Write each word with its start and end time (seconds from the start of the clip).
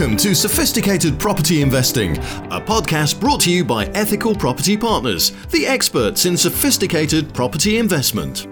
Welcome 0.00 0.16
to 0.16 0.34
Sophisticated 0.34 1.20
Property 1.20 1.60
Investing, 1.60 2.16
a 2.16 2.58
podcast 2.58 3.20
brought 3.20 3.38
to 3.42 3.50
you 3.50 3.62
by 3.62 3.84
Ethical 3.88 4.34
Property 4.34 4.74
Partners, 4.74 5.32
the 5.48 5.66
experts 5.66 6.24
in 6.24 6.38
sophisticated 6.38 7.34
property 7.34 7.76
investment. 7.76 8.46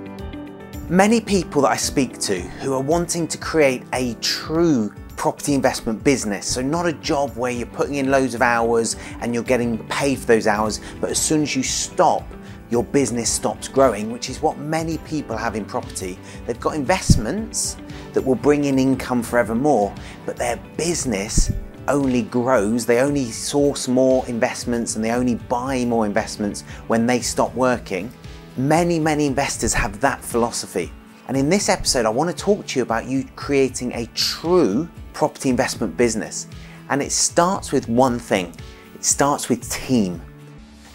Many 0.91 1.23
people 1.23 1.63
that 1.63 1.71
I 1.71 1.77
speak 1.77 2.19
to 2.19 2.39
who 2.39 2.75
are 2.75 2.83
wanting 2.83 3.27
to 3.29 3.39
create 3.39 3.83
a 3.95 4.13
true 4.17 4.93
property 5.17 5.55
investment 5.55 6.05
business. 6.05 6.47
So, 6.47 6.61
not 6.61 6.87
a 6.87 6.93
job 6.93 7.35
where 7.35 7.51
you're 7.51 7.67
putting 7.67 7.95
in 7.95 8.11
loads 8.11 8.35
of 8.35 8.43
hours 8.43 8.97
and 9.23 9.33
you're 9.33 9.43
getting 9.43 9.79
paid 9.89 10.19
for 10.19 10.27
those 10.27 10.47
hours, 10.47 10.83
but 11.01 11.09
as 11.09 11.19
soon 11.19 11.41
as 11.45 11.57
you 11.57 11.63
stop, 11.63 12.25
your 12.69 12.85
business 12.85 13.31
stops 13.31 13.69
growing, 13.69 14.13
which 14.13 14.29
is 14.29 14.43
what 14.43 14.59
many 14.59 14.99
people 14.99 15.35
have 15.35 15.57
in 15.57 15.65
property. 15.65 16.19
They've 16.45 16.61
got 16.61 16.75
investments 16.75 17.79
that 18.13 18.25
will 18.25 18.35
bring 18.35 18.65
in 18.65 18.79
income 18.79 19.23
forevermore, 19.23 19.95
but 20.27 20.37
their 20.37 20.57
business 20.77 21.53
only 21.89 22.23
grows, 22.23 22.85
they 22.85 23.01
only 23.01 23.31
source 23.31 23.89
more 23.89 24.27
investments 24.27 24.97
and 24.97 25.05
they 25.05 25.11
only 25.11 25.37
buy 25.37 25.85
more 25.85 26.07
investments 26.07 26.63
when 26.87 27.07
they 27.07 27.21
stop 27.21 27.55
working. 27.55 28.13
Many, 28.57 28.99
many 28.99 29.27
investors 29.27 29.73
have 29.73 30.01
that 30.01 30.23
philosophy. 30.23 30.93
And 31.29 31.37
in 31.37 31.49
this 31.49 31.69
episode, 31.69 32.07
I 32.07 32.11
want 32.11 32.31
to 32.31 32.37
talk 32.37 32.67
to 32.67 32.79
you 32.79 32.83
about 32.83 33.07
you 33.07 33.25
creating 33.37 33.93
a 33.93 34.07
true 34.15 34.89
property 35.13 35.51
investment 35.51 35.97
business. 35.97 36.49
And 36.91 37.03
it 37.03 37.13
starts 37.13 37.73
with 37.73 37.89
one 37.89 38.19
thing 38.19 38.55
it 38.95 39.05
starts 39.05 39.49
with 39.49 39.71
team 39.71 40.21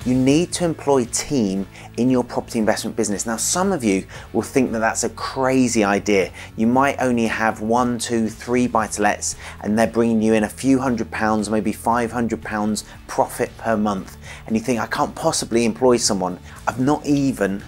you 0.05 0.13
need 0.13 0.52
to 0.53 0.66
employ 0.66 1.05
team 1.05 1.66
in 1.98 2.09
your 2.09 2.23
property 2.23 2.59
investment 2.59 2.95
business. 2.95 3.25
Now, 3.25 3.38
some 3.38 3.71
of 3.71 3.84
you 3.84 4.05
will 4.34 4.41
think 4.41 4.71
that 4.73 4.80
that's 4.80 5.03
a 5.03 5.09
crazy 5.11 5.84
idea. 5.84 6.31
You 6.57 6.67
might 6.67 6.98
only 6.99 7.25
have 7.27 7.61
one, 7.61 7.99
two, 7.99 8.27
three 8.27 8.67
buy 8.67 8.88
to 8.88 9.02
lets, 9.02 9.35
and 9.61 9.77
they're 9.77 9.88
bringing 9.88 10.21
you 10.21 10.34
in 10.34 10.44
a 10.44 10.49
few 10.49 10.80
hundred 10.80 11.09
pounds, 11.11 11.49
maybe 11.49 11.72
500 11.72 12.41
pounds 12.41 12.83
profit 13.08 13.55
per 13.58 13.78
month. 13.78 14.17
And 14.45 14.55
you 14.55 14.61
think, 14.61 14.80
I 14.80 14.88
can't 14.88 15.16
possibly 15.16 15.66
employ 15.66 15.97
someone. 15.97 16.38
I've 16.67 16.80
not 16.80 17.06
even 17.06 17.63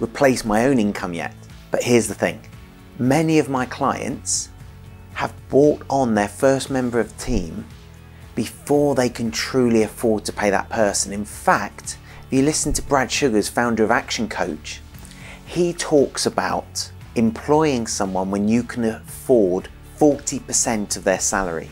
replaced 0.00 0.44
my 0.44 0.66
own 0.66 0.78
income 0.78 1.14
yet. 1.14 1.34
But 1.70 1.82
here's 1.82 2.08
the 2.08 2.14
thing 2.14 2.40
many 2.98 3.38
of 3.38 3.48
my 3.48 3.66
clients 3.66 4.48
have 5.14 5.32
bought 5.48 5.82
on 5.88 6.14
their 6.14 6.28
first 6.28 6.70
member 6.70 7.00
of 7.00 7.16
team 7.18 7.64
before 8.36 8.94
they 8.94 9.08
can 9.08 9.32
truly 9.32 9.82
afford 9.82 10.24
to 10.26 10.32
pay 10.32 10.50
that 10.50 10.68
person. 10.68 11.12
In 11.12 11.24
fact, 11.24 11.98
if 12.26 12.32
you 12.32 12.42
listen 12.42 12.72
to 12.74 12.82
Brad 12.82 13.10
Sugars, 13.10 13.48
founder 13.48 13.82
of 13.82 13.90
Action 13.90 14.28
Coach, 14.28 14.80
he 15.44 15.72
talks 15.72 16.26
about 16.26 16.92
employing 17.16 17.86
someone 17.88 18.30
when 18.30 18.46
you 18.46 18.62
can 18.62 18.84
afford 18.84 19.68
40% 19.98 20.96
of 20.96 21.04
their 21.04 21.18
salary. 21.18 21.70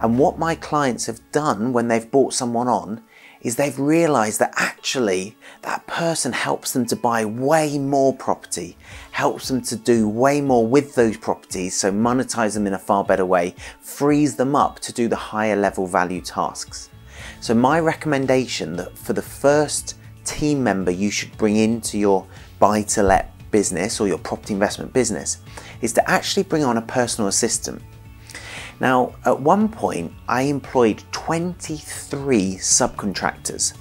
And 0.00 0.18
what 0.18 0.38
my 0.38 0.54
clients 0.54 1.06
have 1.06 1.20
done 1.32 1.72
when 1.72 1.88
they've 1.88 2.10
bought 2.10 2.34
someone 2.34 2.68
on 2.68 3.02
is 3.40 3.56
they've 3.56 3.78
realized 3.78 4.40
that 4.40 4.52
actually 4.56 5.36
that 5.62 5.86
person 5.86 6.32
helps 6.32 6.72
them 6.72 6.84
to 6.86 6.96
buy 6.96 7.24
way 7.24 7.78
more 7.78 8.14
property, 8.14 8.76
helps 9.12 9.48
them 9.48 9.60
to 9.62 9.76
do 9.76 10.08
way 10.08 10.40
more 10.40 10.66
with 10.66 10.94
those 10.94 11.16
properties, 11.16 11.76
so 11.76 11.92
monetize 11.92 12.54
them 12.54 12.66
in 12.66 12.74
a 12.74 12.78
far 12.78 13.04
better 13.04 13.24
way, 13.24 13.54
frees 13.80 14.36
them 14.36 14.56
up 14.56 14.80
to 14.80 14.92
do 14.92 15.08
the 15.08 15.16
higher 15.16 15.56
level 15.56 15.86
value 15.86 16.20
tasks. 16.20 16.90
So, 17.40 17.54
my 17.54 17.80
recommendation 17.80 18.76
that 18.76 18.96
for 18.96 19.12
the 19.12 19.22
first 19.22 19.96
team 20.24 20.62
member 20.62 20.90
you 20.90 21.10
should 21.10 21.36
bring 21.38 21.56
into 21.56 21.98
your 21.98 22.26
buy 22.58 22.82
to 22.82 23.02
let 23.02 23.32
business 23.50 24.00
or 24.00 24.08
your 24.08 24.18
property 24.18 24.52
investment 24.52 24.92
business 24.92 25.38
is 25.80 25.92
to 25.94 26.10
actually 26.10 26.42
bring 26.42 26.64
on 26.64 26.76
a 26.76 26.82
personal 26.82 27.28
assistant. 27.28 27.82
Now, 28.80 29.14
at 29.24 29.40
one 29.40 29.68
point, 29.68 30.12
I 30.28 30.42
employed 30.42 31.02
23 31.10 32.54
subcontractors, 32.56 33.74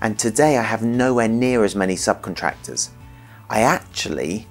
and 0.00 0.18
today 0.18 0.58
I 0.58 0.62
have 0.62 0.82
nowhere 0.82 1.28
near 1.28 1.64
as 1.64 1.76
many 1.76 1.94
subcontractors. 1.94 2.90
I 3.48 3.60
actually 3.60 4.48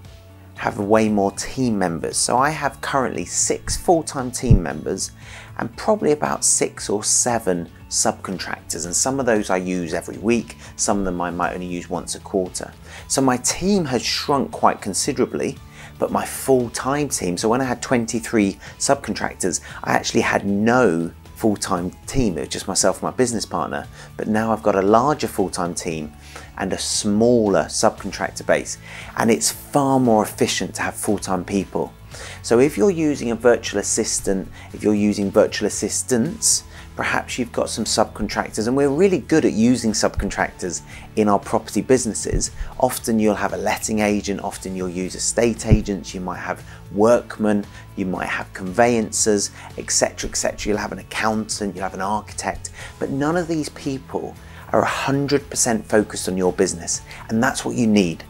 have 0.62 0.78
way 0.78 1.10
more 1.10 1.32
team 1.32 1.80
members. 1.80 2.18
So 2.18 2.38
I 2.38 2.52
have 2.52 2.80
currently 2.82 3.26
six 3.26 3.76
full 3.76 4.04
time 4.04 4.30
team 4.30 4.62
members 4.62 5.10
and 5.58 5.76
probably 5.76 6.12
about 6.12 6.46
six 6.46 6.88
or 6.88 7.04
seven 7.04 7.68
subcontractors. 7.90 8.86
And 8.86 8.96
some 8.96 9.20
of 9.20 9.26
those 9.26 9.50
I 9.50 9.58
use 9.58 9.96
every 9.96 10.20
week, 10.20 10.58
some 10.76 11.00
of 11.00 11.06
them 11.06 11.20
I 11.20 11.32
might 11.32 11.56
only 11.56 11.66
use 11.66 11.90
once 11.90 12.14
a 12.14 12.20
quarter. 12.20 12.72
So 13.08 13.22
my 13.22 13.38
team 13.38 13.86
has 13.86 14.06
shrunk 14.06 14.52
quite 14.52 14.82
considerably 14.82 15.58
but 16.02 16.12
my 16.12 16.26
full-time 16.26 17.10
team, 17.10 17.38
so 17.38 17.48
when 17.48 17.62
I 17.62 17.66
had 17.66 17.80
23 17.80 18.58
subcontractors, 18.80 19.62
I 19.84 19.94
actually 19.94 20.22
had 20.22 20.48
no 20.48 21.12
full-time 21.36 21.92
team. 22.08 22.40
It 22.40 22.42
was 22.42 22.50
just 22.50 22.68
myself 22.68 22.96
and 22.96 23.04
my 23.04 23.12
business 23.12 23.46
partner. 23.46 23.88
But 24.18 24.28
now 24.28 24.52
I've 24.52 24.64
got 24.64 24.76
a 24.76 24.82
larger 24.82 25.28
full-time 25.28 25.76
team 25.76 26.12
and 26.58 26.74
a 26.74 26.78
smaller 26.80 27.66
subcontractor 27.66 28.48
base. 28.48 28.80
And 29.16 29.30
it's 29.30 29.52
far 29.52 30.00
more 30.00 30.24
efficient 30.24 30.74
to 30.76 30.82
have 30.82 30.96
full-time 30.96 31.46
people. 31.46 31.94
So 32.42 32.58
if 32.58 32.80
you're 32.80 32.90
using 32.90 33.30
a 33.30 33.36
virtual 33.36 33.80
assistant, 33.80 34.50
if 34.74 34.82
you're 34.82 34.96
using 34.96 35.30
virtual 35.30 35.68
assistants, 35.68 36.64
Perhaps 36.96 37.40
you've 37.40 37.52
got 37.54 37.70
some 37.70 37.86
subcontractors, 37.86 38.68
and 38.68 38.76
we're 38.76 38.90
really 38.90 39.20
good 39.20 39.46
at 39.46 39.54
using 39.54 39.92
subcontractors 39.92 40.82
in 41.16 41.30
our 41.30 41.40
property 41.40 41.82
businesses. 41.82 42.52
Often 42.80 43.20
you'll 43.20 43.36
have 43.36 43.54
a 43.54 43.58
letting 43.58 44.00
agent, 44.00 44.42
often 44.42 44.76
you'll 44.76 44.90
use 44.90 45.16
estate 45.16 45.66
agents, 45.66 46.14
you 46.14 46.20
might 46.20 46.40
have 46.40 46.64
workmen, 46.92 47.66
you 47.96 48.06
might 48.06 48.28
have 48.28 48.52
conveyancers, 48.54 49.52
etc. 49.78 50.30
etc. 50.30 50.70
You'll 50.70 50.82
have 50.82 50.92
an 50.92 51.00
accountant, 51.00 51.76
you'll 51.76 51.84
have 51.84 51.94
an 51.94 52.02
architect, 52.02 52.72
but 53.00 53.10
none 53.10 53.38
of 53.38 53.48
these 53.48 53.70
people 53.70 54.36
are 54.74 54.84
100% 54.84 55.86
focused 55.86 56.28
on 56.28 56.38
your 56.38 56.52
business, 56.52 57.02
and 57.30 57.42
that's 57.42 57.64
what 57.64 57.76
you 57.76 57.88
need. 57.88 58.24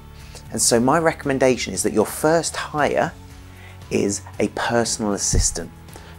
And 0.51 0.61
so, 0.61 0.79
my 0.79 0.99
recommendation 0.99 1.73
is 1.73 1.81
that 1.83 1.93
your 1.93 2.05
first 2.05 2.55
hire 2.55 3.11
is 3.89 4.21
a 4.39 4.47
personal 4.49 5.13
assistant. 5.13 5.71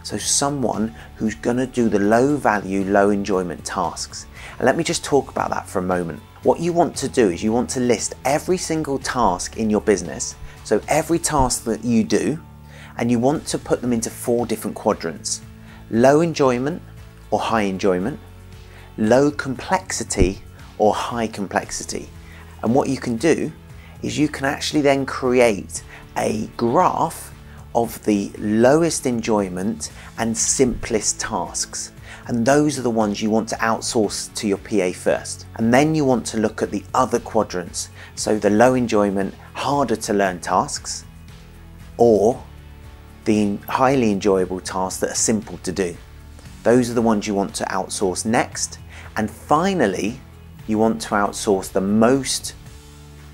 So, 0.03 0.17
someone 0.17 0.93
who's 1.15 1.35
to 1.35 1.65
do 1.65 1.89
the 1.89 1.99
low 1.99 2.35
value, 2.35 2.83
low 2.83 3.09
enjoyment 3.09 3.63
tasks. 3.65 4.27
And 4.59 4.65
let 4.65 4.77
me 4.77 4.83
just 4.83 5.03
talk 5.03 5.29
about 5.29 5.49
that 5.49 5.67
for 5.67 5.79
a 5.79 5.83
moment. 5.83 6.21
What 6.43 6.59
you 6.59 6.73
want 6.73 6.95
to 6.97 7.07
do 7.07 7.29
is 7.29 7.41
you 7.41 7.53
want 7.53 7.69
to 7.71 7.79
list 7.79 8.15
every 8.25 8.57
single 8.57 8.99
task 8.99 9.57
in 9.57 9.69
your 9.69 9.79
business, 9.79 10.35
so 10.65 10.81
every 10.89 11.19
task 11.19 11.63
that 11.63 11.85
you 11.85 12.03
do, 12.03 12.37
and 12.97 13.09
you 13.09 13.17
want 13.17 13.47
to 13.47 13.57
put 13.57 13.81
them 13.81 13.93
into 13.93 14.09
four 14.09 14.45
different 14.45 14.75
quadrants 14.75 15.41
low 15.89 16.21
enjoyment 16.21 16.81
or 17.31 17.39
high 17.39 17.61
enjoyment, 17.61 18.19
low 18.97 19.31
complexity 19.31 20.41
or 20.77 20.93
high 20.93 21.27
complexity. 21.27 22.09
And 22.61 22.73
what 22.73 22.89
you 22.89 22.97
can 22.97 23.17
do 23.17 23.51
is 24.01 24.17
you 24.17 24.27
can 24.27 24.45
actually 24.45 24.81
then 24.81 25.05
create 25.05 25.83
a 26.17 26.47
graph 26.57 27.33
of 27.75 28.03
the 28.05 28.31
lowest 28.37 29.05
enjoyment 29.05 29.91
and 30.17 30.37
simplest 30.37 31.19
tasks. 31.19 31.91
And 32.27 32.45
those 32.45 32.79
are 32.79 32.83
the 32.83 32.89
ones 32.89 33.21
you 33.21 33.29
want 33.29 33.49
to 33.49 33.55
outsource 33.55 34.33
to 34.35 34.47
your 34.47 34.57
PA 34.59 34.91
first. 34.97 35.45
And 35.55 35.73
then 35.73 35.93
you 35.93 36.05
want 36.05 36.25
to 36.27 36.37
look 36.37 36.61
at 36.61 36.71
the 36.71 36.83
other 36.93 37.19
quadrants. 37.19 37.89
So 38.15 38.39
the 38.39 38.49
low 38.49 38.75
enjoyment, 38.75 39.33
harder 39.53 39.95
to 39.97 40.13
learn 40.13 40.39
tasks, 40.39 41.03
or 41.97 42.41
the 43.25 43.57
highly 43.67 44.11
enjoyable 44.11 44.59
tasks 44.59 44.99
that 45.01 45.11
are 45.11 45.15
simple 45.15 45.57
to 45.59 45.71
do. 45.71 45.95
Those 46.63 46.89
are 46.89 46.93
the 46.93 47.01
ones 47.01 47.27
you 47.27 47.33
want 47.33 47.53
to 47.55 47.65
outsource 47.65 48.25
next. 48.25 48.79
And 49.17 49.29
finally, 49.29 50.19
you 50.67 50.77
want 50.77 51.01
to 51.01 51.09
outsource 51.09 51.71
the 51.71 51.81
most 51.81 52.55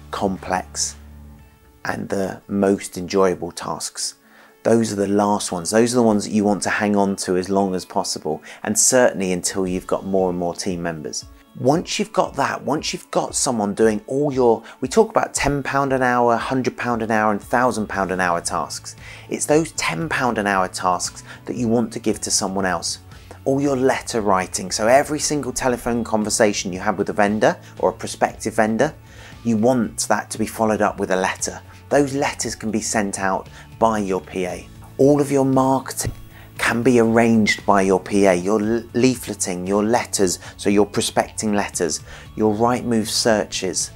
complex 0.09 0.95
and 1.85 2.09
the 2.09 2.41
most 2.47 2.97
enjoyable 2.97 3.51
tasks 3.51 4.15
those 4.63 4.91
are 4.91 4.97
the 4.97 5.07
last 5.07 5.51
ones. 5.51 5.69
Those 5.69 5.93
are 5.93 5.97
the 5.97 6.03
ones 6.03 6.25
that 6.25 6.31
you 6.31 6.43
want 6.43 6.63
to 6.63 6.69
hang 6.69 6.95
on 6.95 7.15
to 7.17 7.37
as 7.37 7.49
long 7.49 7.75
as 7.75 7.85
possible, 7.85 8.43
and 8.63 8.77
certainly 8.77 9.31
until 9.31 9.65
you've 9.65 9.87
got 9.87 10.05
more 10.05 10.29
and 10.29 10.37
more 10.37 10.53
team 10.53 10.81
members. 10.81 11.25
Once 11.59 11.97
you've 11.97 12.13
got 12.13 12.35
that, 12.35 12.63
once 12.63 12.93
you've 12.93 13.09
got 13.11 13.35
someone 13.35 13.73
doing 13.73 14.01
all 14.07 14.31
your, 14.31 14.63
we 14.81 14.87
talk 14.87 15.09
about 15.09 15.33
£10 15.33 15.93
an 15.93 16.01
hour, 16.01 16.37
£100 16.37 17.01
an 17.01 17.11
hour, 17.11 17.31
and 17.31 17.41
£1,000 17.41 18.11
an 18.11 18.19
hour 18.19 18.39
tasks. 18.39 18.95
It's 19.29 19.45
those 19.45 19.73
£10 19.73 20.37
an 20.37 20.47
hour 20.47 20.67
tasks 20.67 21.23
that 21.45 21.55
you 21.55 21.67
want 21.67 21.91
to 21.93 21.99
give 21.99 22.21
to 22.21 22.31
someone 22.31 22.65
else. 22.65 22.99
All 23.45 23.59
your 23.59 23.75
letter 23.75 24.21
writing, 24.21 24.71
so 24.71 24.87
every 24.87 25.19
single 25.19 25.51
telephone 25.51 26.03
conversation 26.03 26.71
you 26.71 26.79
have 26.79 26.97
with 26.97 27.09
a 27.09 27.13
vendor 27.13 27.57
or 27.79 27.89
a 27.89 27.93
prospective 27.93 28.55
vendor, 28.55 28.93
you 29.43 29.57
want 29.57 30.07
that 30.07 30.29
to 30.31 30.37
be 30.37 30.45
followed 30.45 30.81
up 30.81 30.99
with 30.99 31.11
a 31.11 31.15
letter. 31.15 31.61
Those 31.89 32.13
letters 32.13 32.55
can 32.55 32.71
be 32.71 32.81
sent 32.81 33.19
out 33.19 33.49
by 33.79 33.99
your 33.99 34.21
PA. 34.21 34.57
All 34.97 35.19
of 35.19 35.31
your 35.31 35.45
marketing 35.45 36.13
can 36.59 36.83
be 36.83 36.99
arranged 36.99 37.65
by 37.65 37.81
your 37.81 37.99
PA, 37.99 38.31
your 38.31 38.59
leafleting, 38.59 39.67
your 39.67 39.83
letters, 39.83 40.37
so 40.57 40.69
your 40.69 40.85
prospecting 40.85 41.53
letters, 41.53 42.01
your 42.35 42.53
Rightmove 42.53 43.07
searches. 43.07 43.91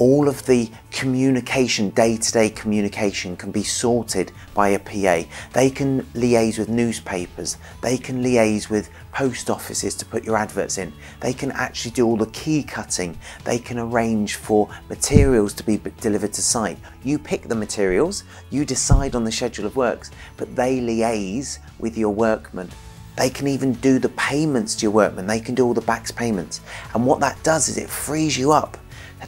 All 0.00 0.28
of 0.28 0.46
the 0.46 0.70
communication, 0.90 1.90
day 1.90 2.16
to 2.16 2.32
day 2.32 2.48
communication, 2.48 3.36
can 3.36 3.52
be 3.52 3.62
sorted 3.62 4.32
by 4.54 4.70
a 4.70 4.78
PA. 4.78 5.28
They 5.52 5.68
can 5.68 6.04
liaise 6.14 6.58
with 6.58 6.70
newspapers, 6.70 7.58
they 7.82 7.98
can 7.98 8.24
liaise 8.24 8.70
with 8.70 8.88
post 9.12 9.50
offices 9.50 9.94
to 9.96 10.06
put 10.06 10.24
your 10.24 10.38
adverts 10.38 10.78
in, 10.78 10.94
they 11.20 11.34
can 11.34 11.52
actually 11.52 11.90
do 11.90 12.06
all 12.06 12.16
the 12.16 12.24
key 12.28 12.62
cutting, 12.62 13.18
they 13.44 13.58
can 13.58 13.78
arrange 13.78 14.36
for 14.36 14.70
materials 14.88 15.52
to 15.52 15.64
be 15.64 15.76
delivered 16.00 16.32
to 16.32 16.40
site. 16.40 16.78
You 17.04 17.18
pick 17.18 17.42
the 17.42 17.54
materials, 17.54 18.24
you 18.48 18.64
decide 18.64 19.14
on 19.14 19.24
the 19.24 19.32
schedule 19.32 19.66
of 19.66 19.76
works, 19.76 20.10
but 20.38 20.56
they 20.56 20.80
liaise 20.80 21.58
with 21.78 21.98
your 21.98 22.14
workmen. 22.14 22.70
They 23.18 23.28
can 23.28 23.48
even 23.48 23.74
do 23.74 23.98
the 23.98 24.08
payments 24.08 24.76
to 24.76 24.84
your 24.84 24.92
workmen, 24.92 25.26
they 25.26 25.40
can 25.40 25.54
do 25.54 25.66
all 25.66 25.74
the 25.74 25.82
BACS 25.82 26.16
payments. 26.16 26.62
And 26.94 27.04
what 27.04 27.20
that 27.20 27.42
does 27.42 27.68
is 27.68 27.76
it 27.76 27.90
frees 27.90 28.38
you 28.38 28.50
up 28.50 28.78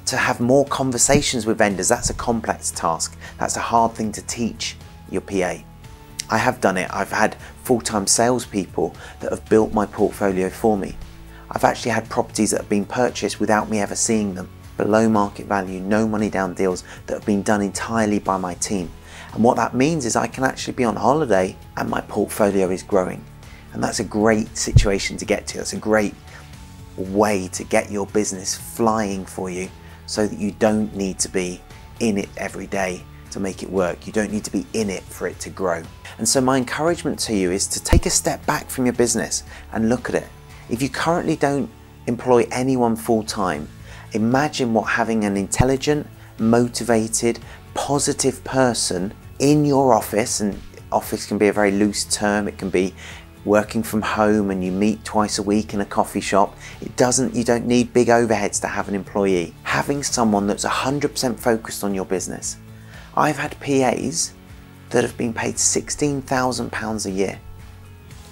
to 0.07 0.17
have 0.17 0.41
more 0.41 0.65
conversations 0.67 1.47
with 1.47 1.59
vendors. 1.59 1.89
That's 1.89 2.11
a 2.11 2.15
complex 2.15 2.71
task. 2.71 3.17
That's 3.39 3.57
a 3.57 3.61
hard 3.61 3.93
thing 3.93 4.13
to 4.13 4.23
teach 4.23 4.77
your 5.11 5.21
PA. 5.21 5.59
I 6.31 6.39
have 6.39 6.61
done 6.61 6.77
it. 6.79 6.89
I've 6.93 7.13
had 7.13 7.37
full 7.65 7.81
time 7.81 8.07
salespeople 8.07 8.95
that 9.21 9.31
have 9.31 9.49
built 9.49 9.73
my 9.73 9.87
portfolio 9.87 10.49
for 10.49 10.77
me. 10.77 10.97
I've 11.51 11.65
actually 11.65 11.91
had 11.91 12.09
properties 12.09 12.51
that 12.53 12.61
have 12.61 12.69
been 12.69 12.87
purchased 12.87 13.39
without 13.39 13.69
me 13.69 13.81
ever 13.81 13.95
seeing 13.95 14.35
them, 14.35 14.49
below 14.79 15.09
market 15.09 15.47
value, 15.47 15.81
no 15.81 16.09
money 16.09 16.31
down 16.31 16.55
deals 16.55 16.85
that 17.07 17.15
have 17.15 17.27
been 17.27 17.43
done 17.43 17.61
entirely 17.61 18.19
by 18.19 18.39
my 18.39 18.55
team. 18.55 18.91
And 19.35 19.45
what 19.45 19.57
that 19.57 19.75
means 19.75 20.07
is 20.07 20.17
I 20.17 20.27
can 20.27 20.45
actually 20.45 20.75
be 20.75 20.85
on 20.85 20.97
holiday 20.97 21.57
and 21.77 21.91
my 21.91 22.01
portfolio 22.01 22.71
is 22.71 22.83
growing. 22.83 23.23
And 23.75 23.83
that's 23.83 24.01
a 24.01 24.05
great 24.05 24.57
situation 24.57 25.17
to 25.19 25.25
get 25.25 25.47
to. 25.49 25.59
That's 25.59 25.73
a 25.75 25.79
great 25.79 26.15
way 26.97 27.49
to 27.49 27.65
get 27.65 27.91
your 27.91 28.07
business 28.07 28.55
flying 28.57 29.25
for 29.25 29.51
you 29.51 29.71
so 30.13 30.27
that 30.27 30.39
you 30.39 30.51
don't 30.59 30.95
need 30.95 31.19
to 31.19 31.29
be 31.31 31.59
in 32.01 32.19
it 32.19 32.29
every 32.37 32.67
day 32.67 33.03
to 33.31 33.41
make 33.41 33.63
it 33.63 33.71
work. 33.71 34.07
You 34.07 34.13
don't 34.13 34.31
need 34.31 34.45
to 34.45 34.53
be 34.53 34.67
in 34.75 34.91
it 34.91 35.03
for 35.05 35.27
it 35.27 35.41
to 35.41 35.49
grow. 35.49 35.83
And 36.19 36.29
so, 36.29 36.39
my 36.43 36.59
encouragement 36.59 37.19
to 37.21 37.35
you 37.35 37.51
is 37.51 37.67
to 37.69 37.83
take 37.83 38.05
a 38.05 38.11
step 38.11 38.45
back 38.45 38.69
from 38.69 38.85
your 38.85 38.93
business 38.93 39.43
and 39.73 39.89
look 39.89 40.11
at 40.11 40.15
it. 40.15 40.29
If 40.69 40.83
you 40.83 40.91
currently 40.91 41.37
don't 41.37 41.71
employ 42.07 42.47
anyone 42.51 42.95
full 42.95 43.23
time, 43.23 43.67
imagine 44.13 44.75
what 44.75 44.83
having 44.83 45.25
an 45.25 45.39
intelligent, 45.39 46.07
motivated, 46.39 47.39
positive 47.73 48.45
person 48.45 49.15
in 49.39 49.65
your 49.65 49.95
office, 49.95 50.41
and 50.41 50.61
office 50.93 51.25
can 51.25 51.39
be 51.39 51.49
a 51.49 51.55
very 51.55 51.71
loose 51.71 52.05
term, 52.05 52.49
it 52.49 52.59
can 52.59 52.69
be 52.69 52.93
working 53.45 53.83
from 53.83 54.03
home 54.03 54.51
and 54.51 54.65
you 54.65 54.71
meet 54.71 55.05
twice 55.05 55.39
a 55.39 55.43
week 55.43 55.75
in 55.75 55.81
a 55.81 55.85
coffee 55.85 56.21
shop, 56.21 56.57
it 56.81 56.95
doesn't 56.97 57.35
you 57.35 57.45
don't 57.45 57.67
need 57.67 57.93
big 57.93 58.09
overheads 58.09 58.61
to 58.61 58.67
have 58.67 58.89
an 58.89 58.95
employee. 58.95 59.55
Having 59.73 60.03
someone 60.03 60.47
that's 60.47 60.67
100% 60.67 61.39
focused 61.39 61.83
on 61.83 61.95
your 61.95 62.05
business. 62.05 62.59
I've 63.17 63.39
had 63.39 63.59
PAs 63.59 64.35
that 64.91 65.03
have 65.03 65.17
been 65.17 65.33
paid 65.33 65.55
£16,000 65.55 67.07
a 67.07 67.11
year. 67.11 67.41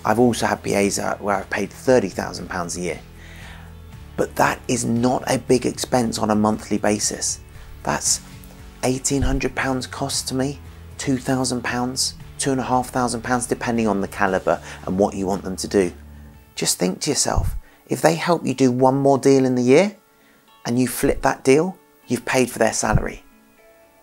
I've 0.05 0.19
also 0.19 0.45
had 0.45 0.63
PAs 0.63 0.99
where 1.19 1.37
I've 1.37 1.49
paid 1.49 1.71
£30,000 1.71 2.77
a 2.77 2.81
year. 2.81 3.01
But 4.19 4.37
that 4.37 4.61
is 4.69 4.85
not 4.85 5.25
a 5.29 5.39
big 5.39 5.65
expense 5.65 6.19
on 6.19 6.29
a 6.29 6.35
monthly 6.35 6.77
basis. 6.77 7.41
That's 7.85 8.21
£1,800 8.83 9.91
cost 9.91 10.29
to 10.29 10.35
me, 10.35 10.59
£2,000 10.99 12.13
two 12.39 12.53
and 12.53 12.61
a 12.61 12.65
half 12.65 12.91
thousand 12.91 13.23
pounds, 13.23 13.47
depending 13.47 13.87
on 13.87 14.03
the 14.03 14.09
caliber 14.09 14.63
and 14.87 14.99
what 14.99 15.15
you 15.15 15.27
want 15.27 15.43
them 15.43 15.57
to 15.57 15.69
do. 15.69 15.91
Just 16.55 16.79
think 16.79 17.01
to 17.01 17.11
yourself 17.11 17.55
if 17.87 18.03
they 18.03 18.15
help 18.15 18.45
you 18.45 18.53
do 18.53 18.71
one 18.71 18.97
more 18.97 19.17
deal 19.19 19.47
in 19.47 19.55
the 19.55 19.63
year 19.63 19.97
and 20.65 20.79
you 20.79 20.89
flip 20.89 21.23
that 21.23 21.45
deal, 21.45 21.77
you've 22.07 22.25
paid 22.25 22.51
for 22.51 22.59
their 22.59 22.73
salary. 22.73 23.25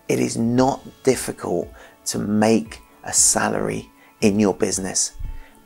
It 0.07 0.19
is 0.19 0.37
not 0.37 0.81
difficult 1.03 1.71
to 2.05 2.19
make 2.19 2.81
a 3.03 3.13
salary 3.13 3.89
in 4.21 4.39
your 4.39 4.53
business, 4.53 5.13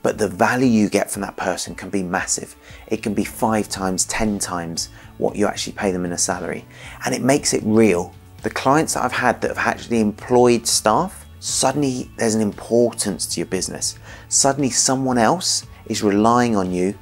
but 0.02 0.18
the 0.18 0.28
value 0.28 0.66
you 0.66 0.88
get 0.88 1.10
from 1.10 1.22
that 1.22 1.36
person 1.36 1.74
can 1.74 1.90
be 1.90 2.02
massive. 2.02 2.56
It 2.88 3.02
can 3.02 3.14
be 3.14 3.24
five 3.24 3.68
times, 3.68 4.04
ten 4.04 4.38
times 4.38 4.88
what 5.18 5.36
you 5.36 5.46
actually 5.46 5.74
pay 5.74 5.92
them 5.92 6.04
in 6.04 6.12
a 6.12 6.18
salary, 6.18 6.64
and 7.04 7.14
it 7.14 7.22
makes 7.22 7.54
it 7.54 7.62
real. 7.64 8.12
The 8.42 8.50
clients 8.50 8.94
that 8.94 9.04
I've 9.04 9.12
had 9.12 9.40
that 9.40 9.56
have 9.56 9.58
actually 9.58 10.00
employed 10.00 10.66
staff 10.66 11.26
suddenly 11.38 12.08
there's 12.16 12.36
an 12.36 12.40
importance 12.40 13.26
to 13.26 13.40
your 13.40 13.46
business. 13.46 13.98
Suddenly 14.28 14.70
someone 14.70 15.18
else 15.18 15.66
is 15.86 16.02
relying 16.02 16.56
on 16.56 16.70
you 16.70 16.96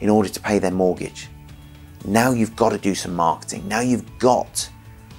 in 0.00 0.08
order 0.08 0.28
to 0.28 0.40
pay 0.40 0.58
their 0.58 0.70
mortgage. 0.70 1.28
Now 2.06 2.30
you've 2.30 2.54
got 2.54 2.70
to 2.70 2.78
do 2.78 2.94
some 2.94 3.16
marketing. 3.16 3.66
Now 3.66 3.80
you've 3.80 4.18
got 4.20 4.70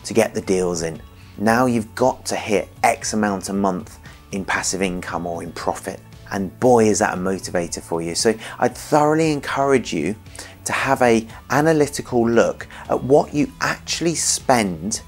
to 0.05 0.13
get 0.13 0.33
the 0.33 0.39
deals 0.39 0.83
in. 0.83 1.01
Now 1.37 1.65
you've 1.65 1.93
got 1.95 2.25
to 2.27 2.35
hit 2.37 2.69
X 2.81 3.11
amount 3.11 3.49
a 3.49 3.53
month 3.53 3.99
in 4.31 4.45
passive 4.45 4.81
income 4.81 5.27
or 5.27 5.43
in 5.43 5.51
profit. 5.51 5.99
And 6.31 6.57
boy, 6.61 6.85
is 6.85 6.99
that 6.99 7.13
a 7.13 7.17
motivator 7.17 7.81
for 7.81 8.01
you. 8.01 8.15
So 8.15 8.33
I'd 8.59 8.75
thoroughly 8.75 9.33
encourage 9.33 9.91
you 9.91 10.15
to 10.63 10.71
have 10.71 11.01
a 11.01 11.27
analytical 11.49 12.27
look 12.27 12.67
at 12.89 13.03
what 13.03 13.33
you 13.33 13.51
actually 13.59 14.15
spend 14.15 15.01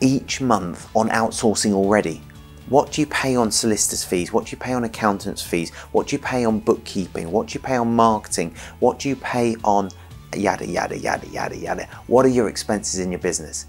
each 0.00 0.40
month 0.40 0.88
on 0.96 1.10
outsourcing 1.10 1.74
already. 1.74 2.22
What 2.70 2.92
do 2.92 3.02
you 3.02 3.06
pay 3.06 3.36
on 3.36 3.50
solicitors' 3.50 4.04
fees? 4.04 4.32
What 4.32 4.46
do 4.46 4.52
you 4.52 4.56
pay 4.56 4.72
on 4.72 4.84
accountants' 4.84 5.42
fees? 5.42 5.70
What 5.92 6.06
do 6.06 6.16
you 6.16 6.22
pay 6.22 6.46
on 6.46 6.60
bookkeeping? 6.60 7.30
What 7.30 7.48
do 7.48 7.54
you 7.54 7.60
pay 7.60 7.76
on 7.76 7.94
marketing? 7.94 8.54
What 8.78 8.98
do 8.98 9.10
you 9.10 9.16
pay 9.16 9.56
on 9.64 9.90
yada, 10.36 10.66
yada, 10.66 10.96
yada, 10.96 11.26
yada, 11.28 11.56
yada? 11.56 11.88
What 12.06 12.24
are 12.24 12.30
your 12.30 12.48
expenses 12.48 13.00
in 13.00 13.10
your 13.10 13.20
business? 13.20 13.66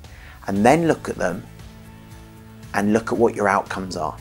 And 0.47 0.65
then 0.65 0.87
look 0.87 1.09
at 1.09 1.15
them 1.15 1.45
and 2.73 2.93
look 2.93 3.11
at 3.11 3.17
what 3.17 3.35
your 3.35 3.47
outcomes 3.47 3.95
are. 3.97 4.17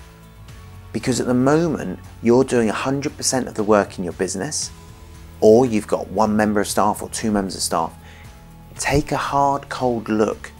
Because 0.92 1.20
at 1.20 1.26
the 1.26 1.34
moment, 1.34 1.98
you're 2.22 2.44
doing 2.44 2.68
100% 2.68 3.46
of 3.46 3.54
the 3.54 3.62
work 3.62 3.98
in 3.98 4.04
your 4.04 4.12
business, 4.14 4.70
or 5.40 5.64
you've 5.64 5.86
got 5.86 6.08
one 6.08 6.36
member 6.36 6.60
of 6.60 6.66
staff 6.66 7.02
or 7.02 7.08
two 7.10 7.30
members 7.30 7.54
of 7.54 7.62
staff. 7.62 7.94
Take 8.76 9.12
a 9.12 9.16
hard, 9.16 9.68
cold 9.68 10.08
look 10.08 10.50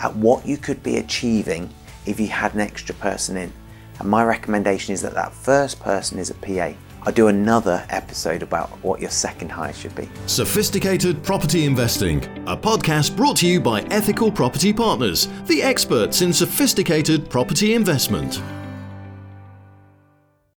at 0.00 0.14
what 0.14 0.46
you 0.46 0.56
could 0.56 0.82
be 0.82 0.98
achieving 0.98 1.70
if 2.06 2.20
you 2.20 2.28
had 2.28 2.54
an 2.54 2.60
extra 2.60 2.94
person 2.96 3.36
in. 3.36 3.52
And 3.98 4.08
my 4.08 4.24
recommendation 4.24 4.94
is 4.94 5.02
that 5.02 5.14
that 5.14 5.32
first 5.32 5.80
person 5.80 6.18
is 6.18 6.30
a 6.30 6.34
PA. 6.34 6.72
I'll 7.02 7.12
do 7.12 7.28
another 7.28 7.84
episode 7.90 8.42
about 8.42 8.70
what 8.84 9.00
your 9.00 9.10
second 9.10 9.50
hire 9.50 9.72
should 9.72 9.94
be. 9.94 10.08
Sophisticated 10.26 11.22
Property 11.22 11.64
Investing, 11.64 12.24
a 12.46 12.56
podcast 12.56 13.16
brought 13.16 13.36
to 13.38 13.46
you 13.46 13.60
by 13.60 13.82
Ethical 13.90 14.30
Property 14.30 14.72
Partners, 14.72 15.28
the 15.46 15.62
experts 15.62 16.22
in 16.22 16.32
sophisticated 16.32 17.30
property 17.30 17.74
investment. 17.74 18.42